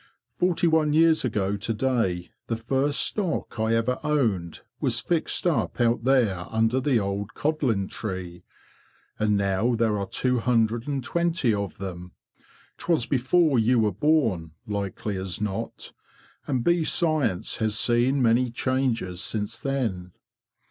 [0.39, 5.79] ''Forty one years ago to day the first stock I ever owned was fixed up
[5.79, 8.43] out there under the old codlin tree;
[9.19, 12.13] and now there are two hundred and twenty of them.
[12.79, 15.93] 'Twas before you were born, likely as not;
[16.47, 20.13] and bee science has seen many changes since then.